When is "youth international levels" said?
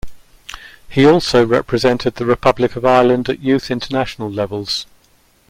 3.41-4.87